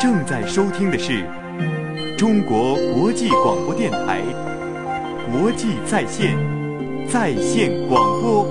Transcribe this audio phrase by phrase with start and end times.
[0.00, 1.24] 正在收听的是
[2.16, 4.20] 中国国际广播电台
[5.28, 6.38] 国际在线
[7.08, 8.46] 在线广播。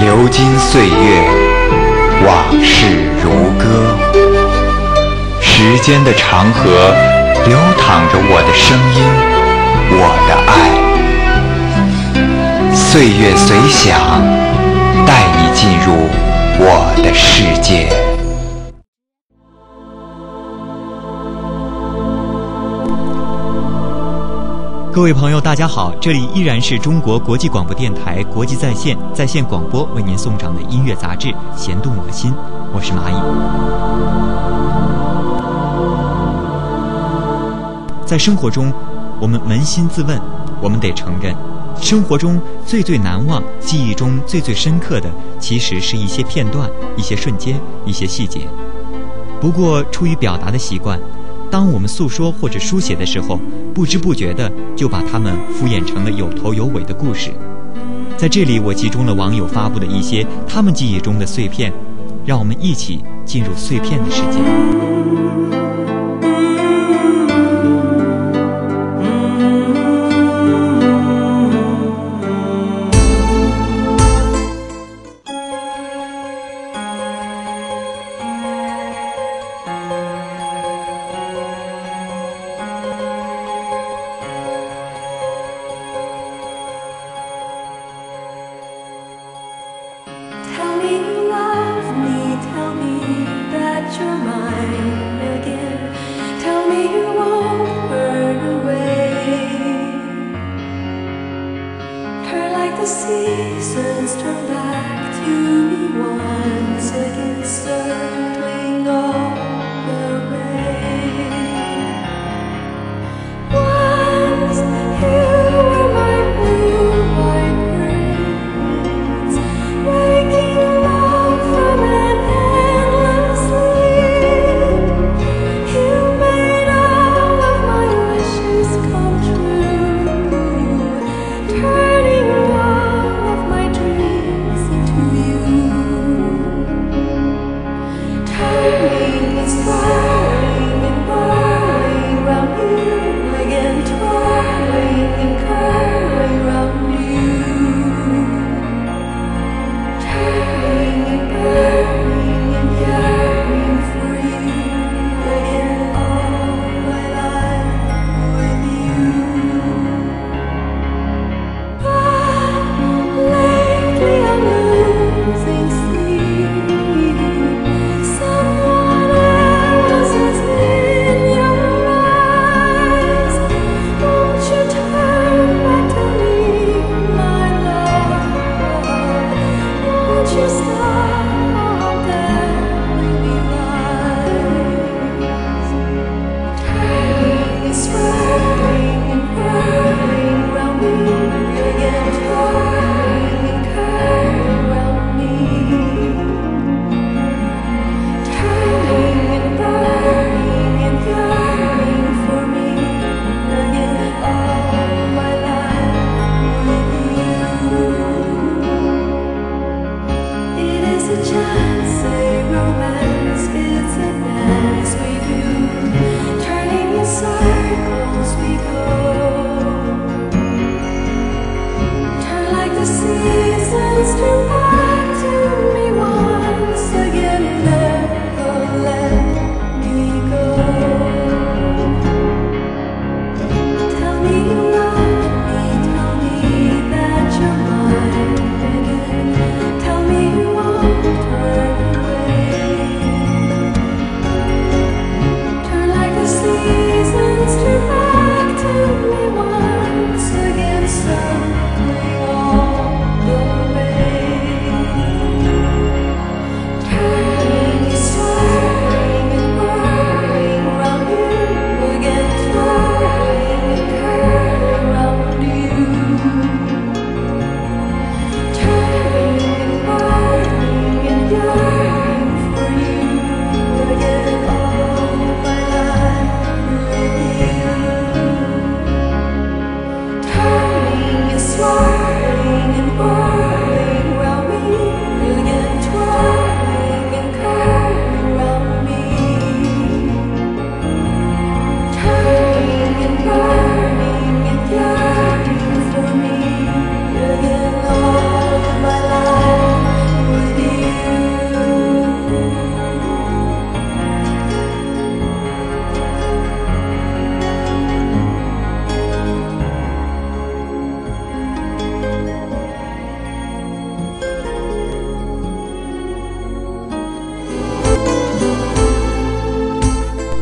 [0.00, 1.22] 流金岁月，
[2.26, 2.86] 往事
[3.22, 3.96] 如歌。
[5.40, 6.92] 时间的长河，
[7.46, 9.02] 流淌着我的声音，
[9.92, 10.52] 我的爱。
[12.74, 13.98] 岁月随想，
[15.06, 15.92] 带你进入
[16.58, 17.88] 我的世界。
[24.92, 32.32] 各位朋友，大家好，这里依然是中国国际广播电台国际在线在线广播为您送上的音乐杂志《弦动我心》，
[32.72, 33.14] 我是蚂蚁。
[38.08, 38.72] 在生活中，
[39.20, 40.18] 我们扪心自问，
[40.62, 41.36] 我们得承认，
[41.78, 48.48] 生活中最最难忘、记忆中最最深刻的，其实是一些片段、一些瞬间、一些细节。
[49.42, 50.98] 不过，出于表达的习惯。
[51.50, 53.38] 当我们诉说或者书写的时候，
[53.74, 57.30] 不知不觉的就把它们敷衍成了有头有尾的故事。
[58.16, 61.70] 在这里，我集中了网友发布的一些他们记忆中的碎片，
[62.24, 65.17] 让我们一起进入碎片的世界。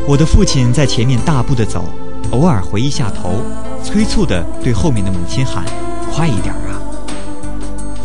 [0.07, 1.83] 我的父亲在前面大步的走，
[2.31, 3.41] 偶尔回一下头，
[3.83, 5.65] 催促地对后面的母亲喊
[6.09, 6.79] ：“快一点啊！”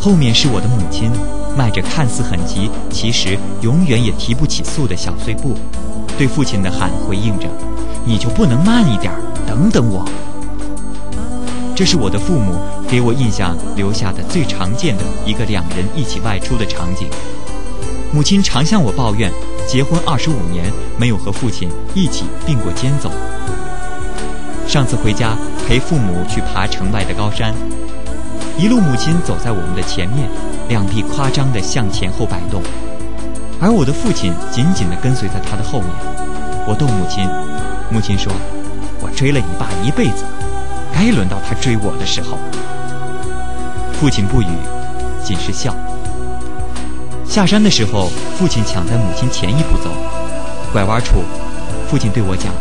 [0.02, 1.12] 后面是我的母亲，
[1.56, 5.56] 迈着看似很急，其实永远也提不起速的小碎步，
[6.18, 7.46] 对父亲的喊回应着
[8.04, 9.12] ：“你就不能慢一点？
[9.46, 10.04] 等等我。”
[11.76, 12.56] 这是我的父母
[12.88, 17.08] 给我印象留下的最常见的一个两人一起外出的场景。
[18.12, 19.32] 母亲常向我抱怨，
[19.72, 23.10] 结婚二十五年没有和父亲一起并过肩走。
[24.68, 25.34] 上次回家
[25.66, 27.54] 陪父母去爬城外的高山，
[28.58, 30.28] 一路母亲走在我们的前面，
[30.68, 32.62] 两臂夸张地向前后摆动，
[33.58, 35.88] 而我的父亲紧紧地跟随在她的后面。
[36.68, 37.26] 我逗母亲，
[37.90, 38.30] 母亲说
[39.00, 40.22] ：“我追了你爸一辈子。”
[40.92, 42.36] 该轮到他追我的时候，
[43.94, 44.48] 父亲不语，
[45.24, 45.74] 仅是笑。
[47.32, 49.88] 下山的时候，父亲抢在母亲前一步走，
[50.70, 51.24] 拐弯处，
[51.88, 52.52] 父亲对我讲：“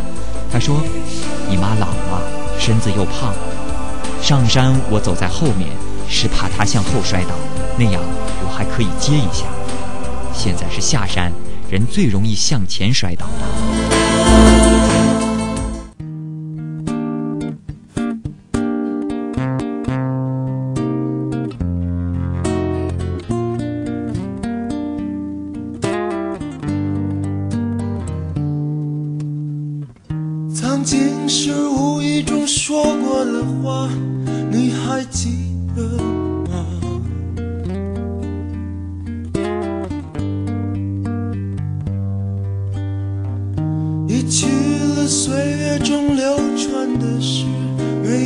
[0.50, 0.80] 他说，
[1.46, 2.22] 你妈老了，
[2.58, 3.34] 身子又胖，
[4.22, 5.68] 上山我走在后面，
[6.08, 7.34] 是怕她向后摔倒，
[7.76, 8.00] 那样
[8.42, 9.44] 我还可以接一下。
[10.32, 11.30] 现在是下山，
[11.68, 13.71] 人最容易向前摔倒的。”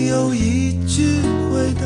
[0.06, 1.20] 有一句
[1.52, 1.82] 回答。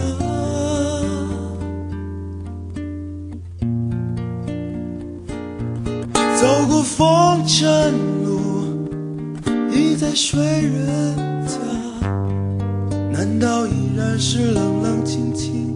[6.41, 7.93] 走过风尘
[8.25, 8.31] 路。
[9.73, 11.15] 已在睡人
[11.47, 11.57] 家，
[13.13, 15.70] 难道依然是冷冷清清，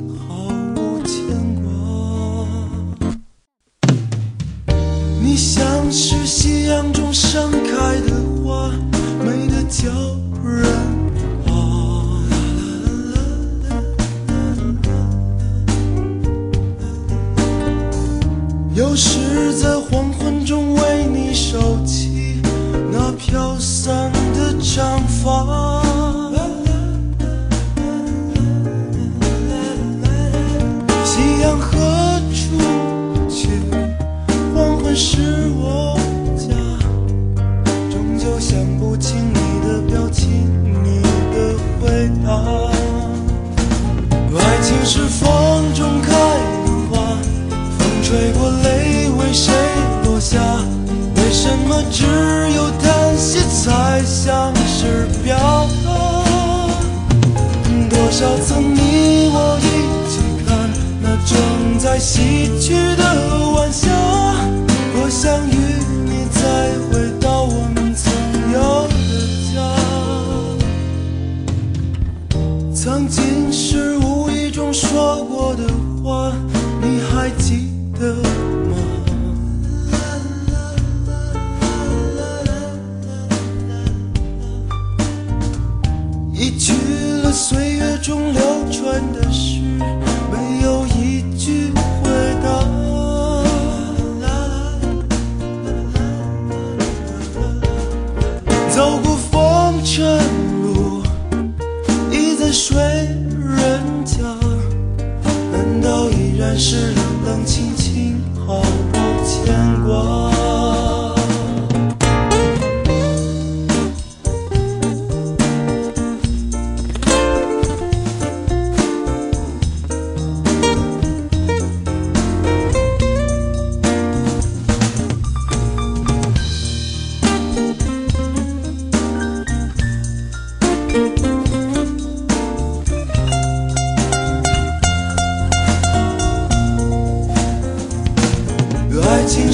[58.16, 60.70] 少曾你我一起看
[61.02, 63.90] 那正在西去的晚霞，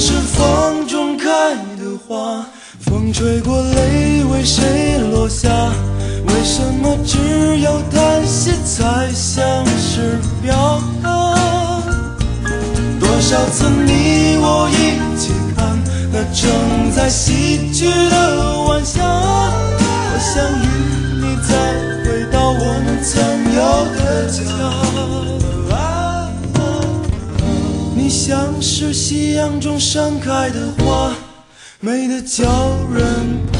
[0.03, 1.25] 是风中开
[1.77, 2.43] 的花，
[2.79, 5.47] 风吹过，泪为谁落下？
[6.25, 7.19] 为什么只
[7.59, 11.37] 有叹息才像是表达？
[12.99, 15.79] 多少次你我一起看
[16.11, 20.65] 那正在西去的晚霞，我想与
[21.21, 21.53] 你再
[22.03, 23.13] 回到我们曾
[23.53, 23.61] 有
[23.95, 24.41] 的家。
[28.23, 31.11] 像是夕阳中盛开的花，
[31.79, 32.45] 美得叫
[32.93, 33.03] 人
[33.51, 33.59] 怕。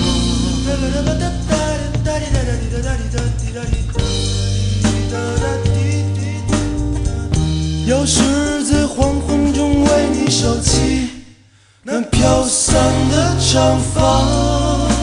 [7.87, 11.09] 有时在黄昏中为你收起
[11.81, 12.77] 那飘散
[13.09, 15.00] 的长发。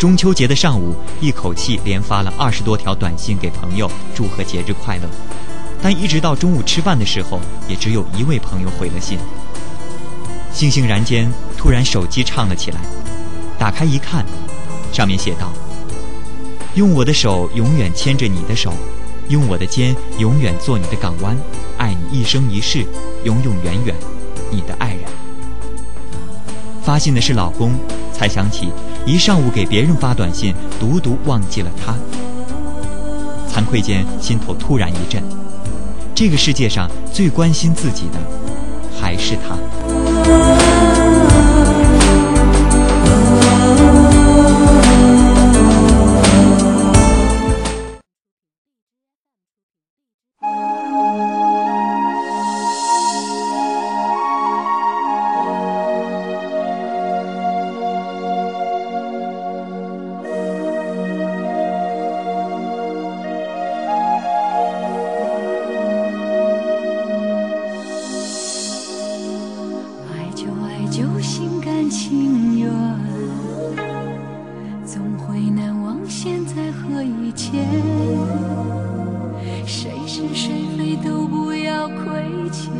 [0.00, 5.02] 中秋节的上午，一口气连发了二十多条短信给朋友，祝贺节日快乐。
[5.82, 7.38] 但一直到中午吃饭的时候，
[7.68, 9.18] 也只有一位朋友回了信。
[10.54, 12.80] 悻悻然间，突然手机唱了起来，
[13.58, 14.24] 打开一看，
[14.90, 15.52] 上面写道
[16.76, 18.72] ：“用我的手永远牵着你的手，
[19.28, 21.36] 用我的肩永远做你的港湾，
[21.76, 22.86] 爱你一生一世，
[23.24, 23.94] 永永远远，
[24.50, 25.04] 你的爱人。”
[26.82, 27.78] 发信的是老公，
[28.14, 28.72] 才想起
[29.06, 31.94] 一上午给别人发短信，独独忘记了他。
[33.50, 35.22] 惭愧间，心头突然一震。
[36.14, 38.18] 这个世界上最关心自己的，
[39.00, 40.99] 还是他。
[71.60, 72.70] 甘情愿，
[74.84, 77.66] 总会难忘现在和以前。
[79.66, 82.04] 谁是谁非都不要亏
[82.50, 82.72] 欠，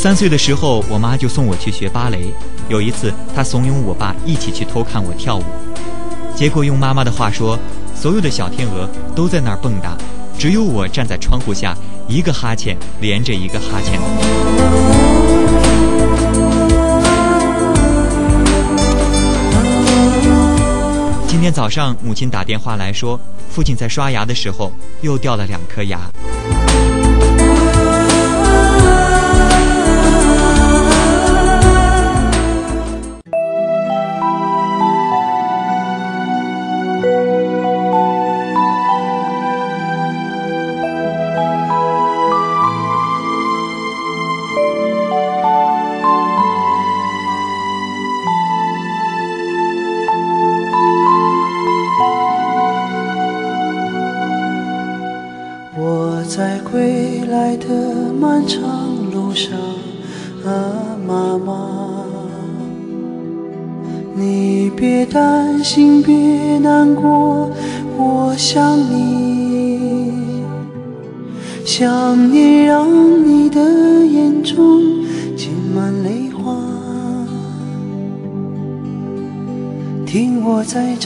[0.00, 2.32] 三岁的时候，我妈就送我去学芭蕾。
[2.70, 5.44] 有一次，她怂恿我爸一起去偷看我跳舞，
[6.34, 7.58] 结果用妈妈的话说，
[7.94, 9.90] 所有的小天鹅都在那儿蹦跶，
[10.38, 11.76] 只有我站在窗户下，
[12.08, 14.00] 一个哈欠连着一个哈欠。
[21.28, 26.00] 今天早上，母亲打电话来说，父亲在刷牙的时候又掉了两颗牙。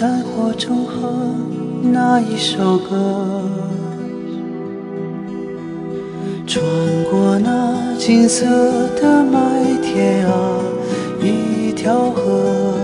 [0.04, 1.08] 在战火中和
[1.90, 3.40] 那一首歌。
[6.46, 6.62] 穿
[7.10, 8.44] 过那金色
[9.00, 9.40] 的麦
[9.80, 10.60] 田啊，
[11.22, 12.74] 一条河。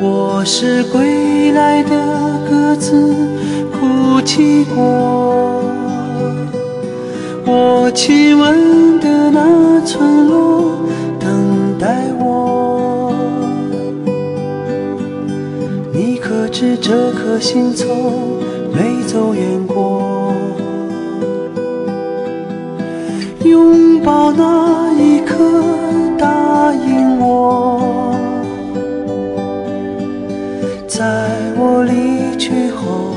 [0.00, 3.14] 我是归来的鸽子，
[3.70, 5.62] 哭泣过。
[7.46, 10.75] 我亲吻的那村落，
[16.58, 18.40] 知这颗心从
[18.72, 20.32] 没走远过？
[23.44, 25.36] 拥抱那一刻，
[26.18, 28.16] 答应我，
[30.88, 31.04] 在
[31.58, 33.12] 我离去后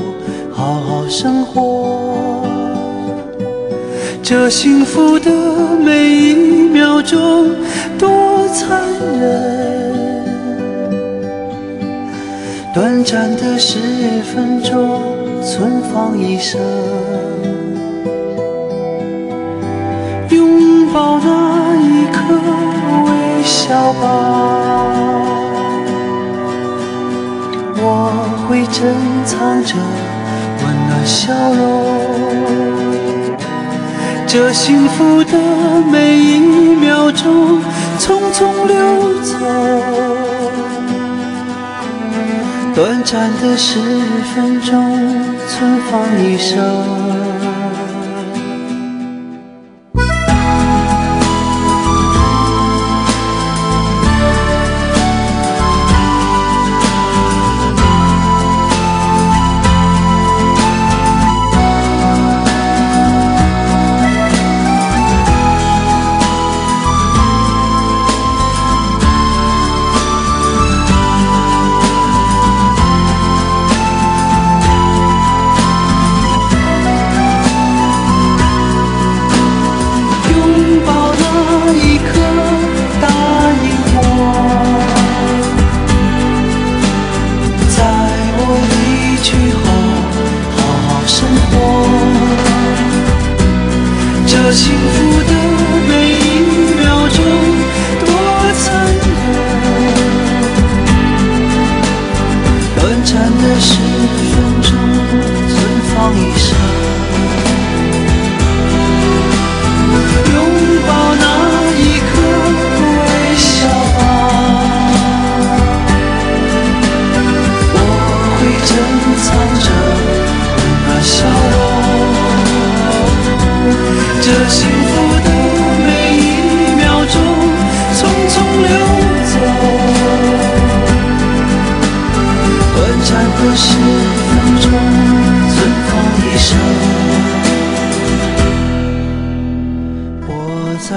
[0.52, 2.42] 好好生活。
[4.22, 5.30] 这幸福的
[5.82, 6.34] 每一
[6.68, 7.48] 秒钟
[7.98, 8.82] 多残
[9.18, 9.79] 忍，
[12.72, 13.78] 短暂的十
[14.32, 15.02] 分钟
[15.42, 16.60] 存放一生。
[20.30, 22.18] 拥抱那一刻，
[23.06, 24.02] 微笑吧。
[27.82, 27.84] 我
[28.46, 29.74] 会珍藏着
[30.62, 31.60] 温暖笑容。
[34.28, 35.32] 这幸福的
[35.90, 36.38] 每一
[36.76, 37.60] 秒钟，
[37.98, 38.74] 匆匆流
[39.24, 40.09] 走。
[42.74, 43.80] 短暂的十
[44.34, 44.96] 分钟，
[45.48, 46.99] 存放一生。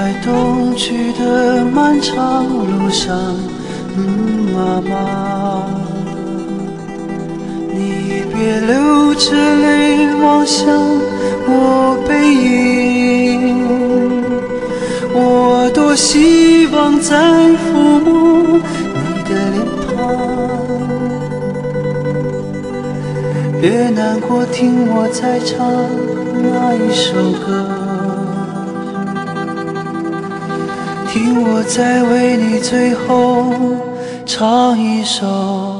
[0.04, 3.18] 在冬去的漫长路上，
[3.96, 5.63] 嗯，妈妈，
[7.72, 10.78] 你别流着泪望向
[11.48, 13.63] 我背影，
[15.13, 17.16] 我多希望再
[17.52, 19.96] 抚摸你的脸庞。
[23.62, 25.66] 别难过，听我再唱
[26.42, 27.83] 那一首歌。
[31.36, 33.54] 我再为你最后
[34.26, 35.73] 唱一首。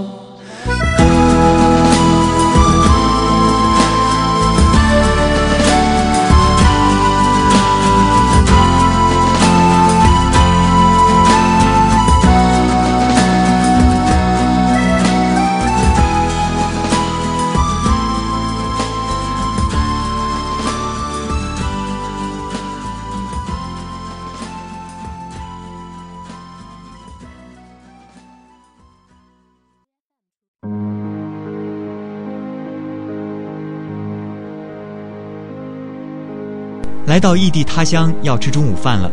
[37.14, 39.12] 来到异地他乡要吃中午饭了，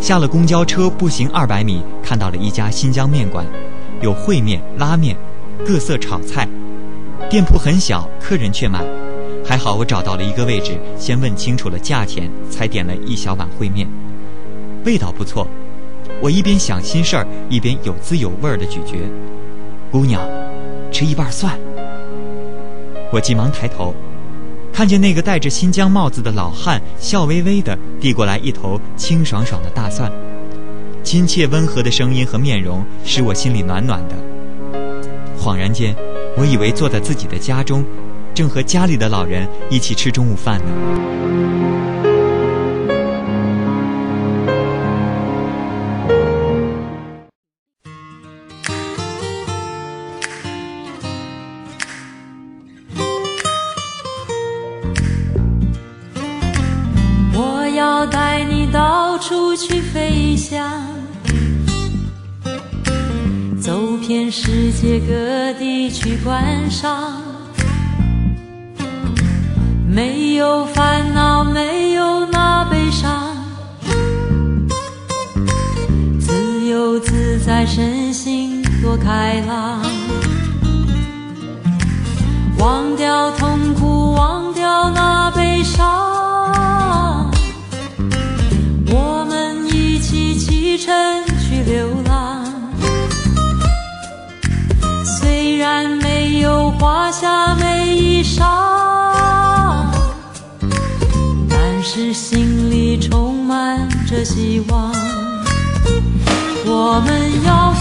[0.00, 3.44] 下了公交车步行二百米，看到了一家新疆面馆，
[4.00, 5.16] 有烩面、拉面，
[5.66, 6.46] 各色炒菜。
[7.28, 8.84] 店铺很小，客人却满。
[9.44, 13.88] 还好我找到了一个位置，先问清楚了价钱，才点了一小碗烩面，
[14.84, 15.44] 味道不错。
[16.20, 18.98] 我一边想心事儿，一边有滋有味儿的咀嚼。
[19.90, 20.22] 姑娘，
[20.92, 21.58] 吃一半蒜。
[23.10, 23.92] 我急忙抬头。
[24.72, 30.10] 看见那个戴着新疆帽子的老汉笑微微的递过来一头清爽爽的大蒜，
[31.04, 34.14] 亲切温和的声音和面容使我心里暖暖的。
[35.38, 35.94] 恍然间，
[36.36, 37.84] 我以为坐在自己的家中，
[38.34, 41.81] 正和家里的老人一起吃中午饭呢。
[66.72, 67.12] 上。
[69.86, 73.36] 没有烦恼，没有那悲伤，
[76.18, 79.82] 自由自在，身心多开朗。
[82.58, 86.11] 忘掉痛苦，忘掉那悲伤。
[97.22, 98.42] 华厦美衣裳，
[101.48, 104.92] 但是心里充满着希望。
[106.64, 107.72] 我们要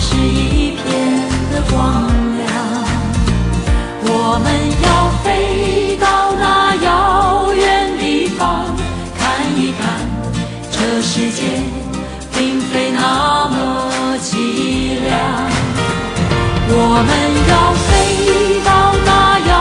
[0.00, 0.82] 是一片
[1.52, 2.08] 的光
[2.38, 2.48] 亮。
[4.02, 4.08] 我
[4.42, 4.46] 们
[4.82, 4.86] 要
[5.22, 6.04] 飞到
[6.38, 7.62] 那遥远
[7.98, 8.64] 地方，
[9.18, 9.20] 看
[9.56, 9.80] 一看，
[10.72, 11.38] 这世界
[12.36, 14.28] 并非那么凄
[15.04, 15.08] 凉。
[16.72, 16.74] 我
[17.06, 17.10] 们
[17.50, 17.52] 要
[17.86, 17.88] 飞
[18.64, 18.68] 到
[19.04, 19.08] 那
[19.48, 19.52] 遥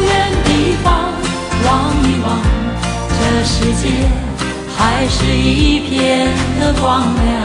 [0.00, 0.10] 远
[0.44, 0.48] 地
[0.84, 0.86] 方，
[1.66, 1.70] 望
[2.06, 2.26] 一望，
[3.18, 3.82] 这世界
[4.76, 5.90] 还是一片
[6.60, 7.41] 的光亮。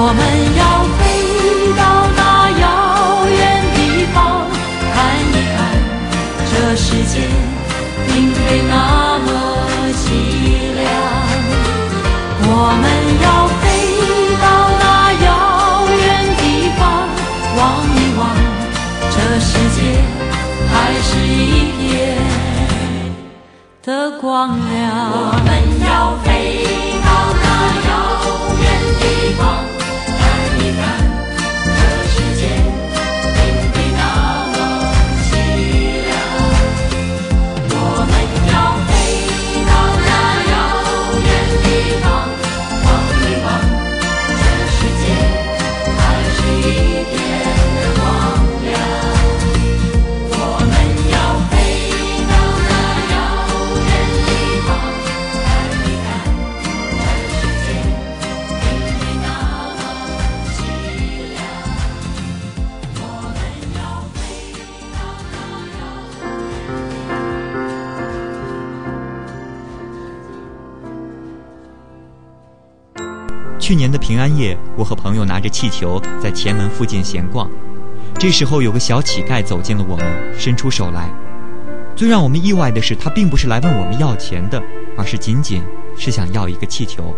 [0.00, 0.22] 我们
[0.54, 0.62] 要
[0.96, 1.00] 飞
[1.76, 1.82] 到
[2.16, 2.20] 那
[2.60, 2.64] 遥
[3.26, 3.40] 远
[3.74, 4.16] 地方，
[4.94, 5.58] 看一看
[6.48, 7.26] 这世界
[8.06, 8.38] 并非
[8.70, 8.72] 那
[9.26, 9.28] 么
[9.98, 10.00] 凄
[10.78, 10.80] 凉。
[12.46, 12.86] 我们
[13.24, 13.26] 要
[13.58, 13.60] 飞
[14.40, 14.46] 到
[14.78, 14.82] 那
[15.26, 15.26] 遥
[15.90, 16.06] 远
[16.38, 16.40] 地
[16.78, 16.80] 方，
[17.58, 17.58] 望
[17.90, 18.20] 一望
[19.10, 19.76] 这世界
[20.70, 21.82] 还是一片
[23.82, 23.88] 的
[24.20, 24.30] 光
[24.70, 24.78] 亮。
[25.10, 25.48] 我们
[25.84, 26.77] 要飞
[73.68, 77.50] 去年的平安夜，我和朋友拿着气球在前门附近闲逛，
[78.14, 80.06] 这时候有个小乞丐走进了我们，
[80.38, 81.10] 伸出手来。
[81.94, 84.58] 最让我们意外的是，他并不是来问我们要钱的，
[84.96, 85.62] 而是仅仅
[85.98, 87.14] 是想要一个气球。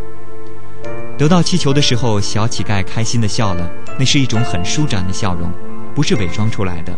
[1.16, 5.52] 得到气球的时候，小乞丐开心地笑了，那是一种很舒展的笑容，
[5.94, 6.92] 不是伪装出来的。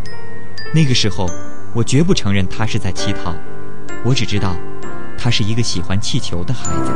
[0.72, 1.28] 那个时候，
[1.74, 3.34] 我绝不承认他是在乞讨，
[4.02, 4.56] 我只知道，
[5.18, 6.90] 他是一个喜欢气球的孩子。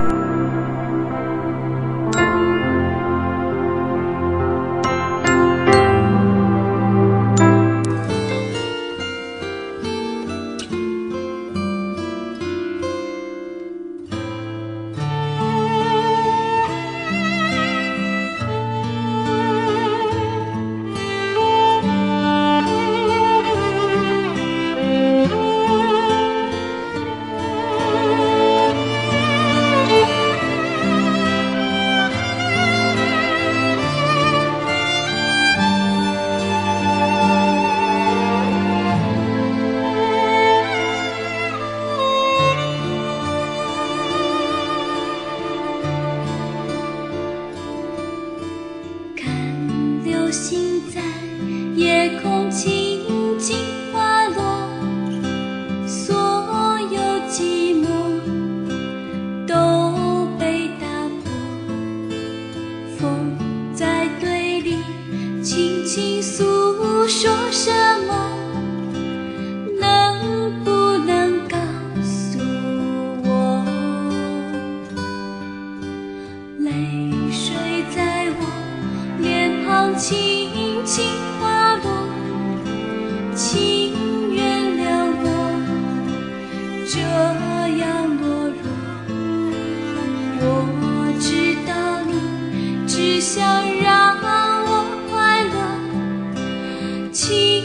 [97.17, 97.56] 情，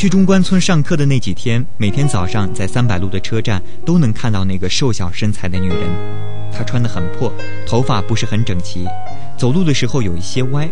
[0.00, 5.78] 去中关村上课的那几天，每天早上在三百路的车站都能看到那个瘦小身材的女人。
[6.50, 7.30] 她穿得很破，
[7.66, 8.86] 头发不是很整齐，
[9.36, 10.66] 走路的时候有一些歪，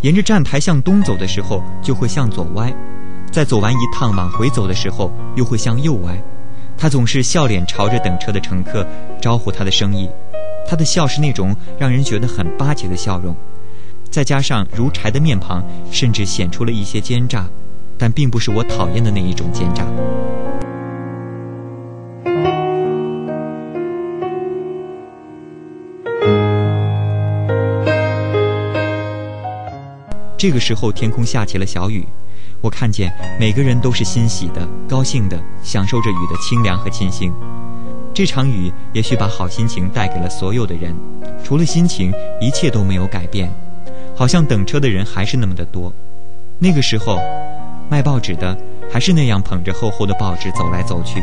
[0.00, 2.74] 沿着站台向东走的时候就会向左歪，
[3.30, 6.16] 在走完一趟往回走的时候又会向右歪。
[6.78, 8.86] 她总是笑脸朝着等车的乘客
[9.20, 10.08] 招呼她的生意，
[10.66, 13.36] 她的笑是那种让人觉得很巴结的笑容，
[14.10, 17.46] 再加上如柴的面庞，甚至显出了一些奸诈。
[17.98, 19.84] 但并不是我讨厌的那一种奸诈。
[30.36, 32.04] 这个时候，天空下起了小雨，
[32.60, 37.32] 我看见每个人都是欣喜的、高兴的，享受着雨的清凉和清新。
[38.12, 40.94] 这场雨也许把好心情带给了所有的人，
[41.42, 43.50] 除了心情，一切都没有改变，
[44.14, 45.90] 好像等车的人还是那么的多。
[46.58, 47.18] 那个时候。
[47.90, 48.56] 卖报纸的
[48.90, 51.22] 还是那样捧着厚厚的报纸走来走去，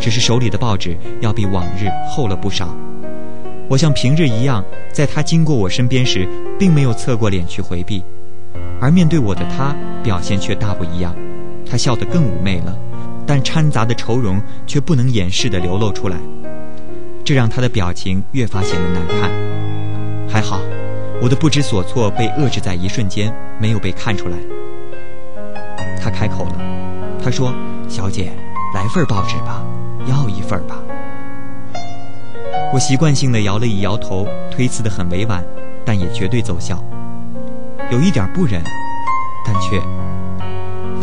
[0.00, 2.68] 只是手里的报纸要比往日厚了不少。
[3.68, 6.26] 我像平日一样，在他经过我身边时，
[6.58, 8.02] 并没有侧过脸去回避，
[8.80, 11.14] 而面对我的他表现却大不一样。
[11.70, 12.74] 他笑得更妩媚了，
[13.26, 16.16] 但掺杂的愁容却不能掩饰地流露出来，
[17.24, 19.30] 这让他的表情越发显得难看。
[20.26, 20.60] 还好，
[21.20, 23.30] 我的不知所措被遏制在一瞬间，
[23.60, 24.36] 没有被看出来。
[26.08, 26.54] 他开口了，
[27.22, 27.52] 他说
[27.86, 28.32] ：“小姐，
[28.74, 29.62] 来份报纸吧，
[30.06, 30.76] 要一份吧。”
[32.72, 35.44] 我习惯性的摇了一摇头，推辞的很委婉，
[35.84, 36.82] 但也绝对奏效。
[37.90, 38.62] 有一点不忍，
[39.44, 39.78] 但却……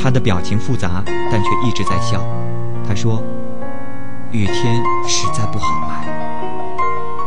[0.02, 2.20] 他的表情复杂，但却一直在笑。
[2.88, 3.22] 他说
[4.32, 6.08] ：“雨天实在不好卖。”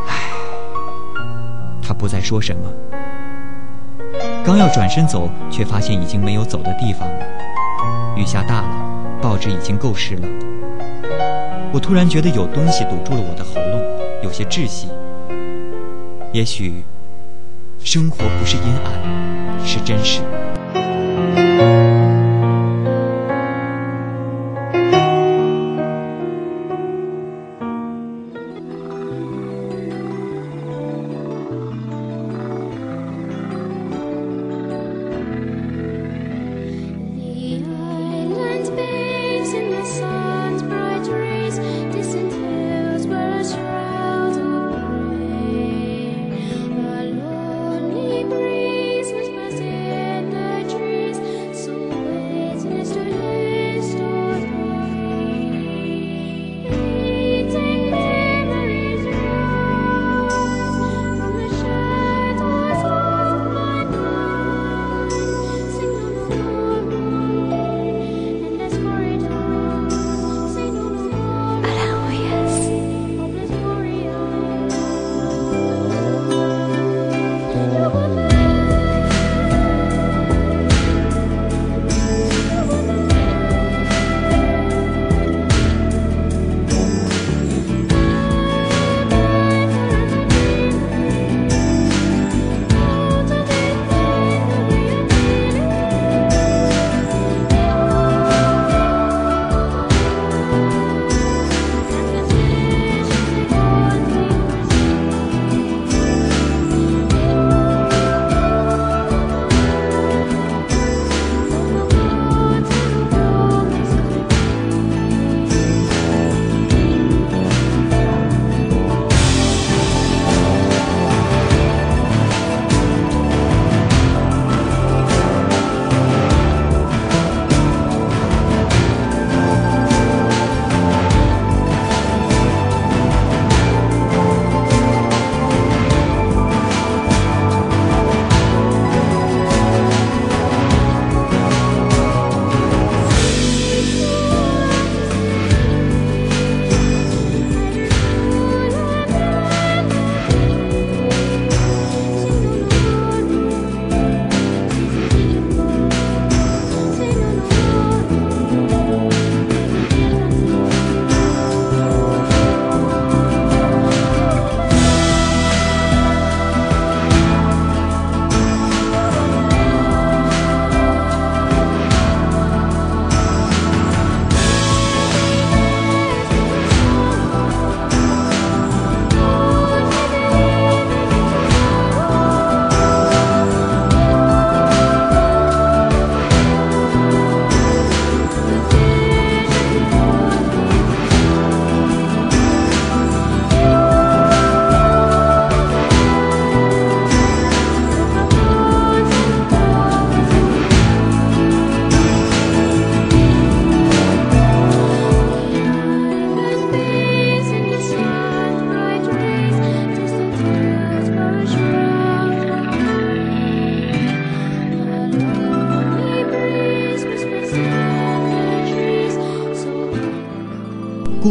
[0.09, 0.15] 唉，
[1.81, 2.63] 他不再说什么。
[4.45, 7.27] 刚要转身走，却发现已经没有走的地方了。
[8.19, 8.69] 雨下大了，
[9.23, 10.27] 报纸已经够湿了。
[11.73, 13.81] 我突然觉得有东西堵住了我的喉咙，
[14.25, 14.89] 有些窒息。
[16.33, 16.83] 也许，
[17.79, 20.21] 生活不是阴暗，是真实。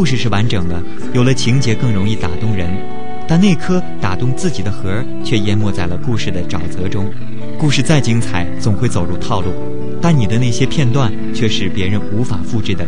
[0.08, 0.82] 故事是完整的，
[1.14, 2.70] 有了情节更容易打动人，
[3.28, 7.12] 但那颗打动自己的核却淹没在了故事的沼泽中。
[7.60, 9.52] 故事再精彩，总会走入套路，
[10.02, 12.88] 但你的那些片段却是别人无法复制的。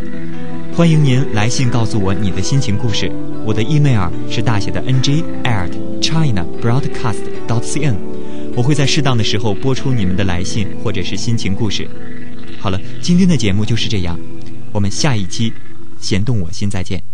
[0.73, 3.11] 欢迎您来信告诉我你的心情故事，
[3.43, 7.95] 我的 email 是大写的 n j at china broadcast dot cn，
[8.55, 11.85] 我会在适当的时候播出你们的来信或者是心情故事。
[12.61, 14.17] 好了，今天的节目就是这样，
[14.71, 15.51] 我们下一期。
[15.99, 17.08] 弦动我心，再见。